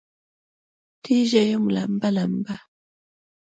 تږې 1.03 1.41
یم 1.51 1.65
لمبه، 1.75 2.09
لمبه 2.15 2.55